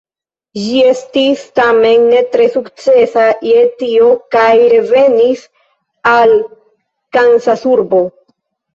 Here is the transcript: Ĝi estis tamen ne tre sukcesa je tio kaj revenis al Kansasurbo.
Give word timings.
Ĝi 0.61 0.77
estis 0.91 1.43
tamen 1.59 2.07
ne 2.13 2.23
tre 2.37 2.47
sukcesa 2.55 3.27
je 3.51 3.67
tio 3.83 4.09
kaj 4.39 4.51
revenis 4.75 5.47
al 6.17 6.37
Kansasurbo. 7.21 8.07